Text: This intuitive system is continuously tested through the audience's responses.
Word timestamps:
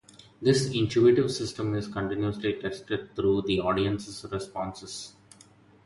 This 0.41 0.67
intuitive 0.73 1.31
system 1.31 1.75
is 1.75 1.87
continuously 1.87 2.53
tested 2.59 3.15
through 3.15 3.43
the 3.43 3.59
audience's 3.59 4.25
responses. 4.31 5.13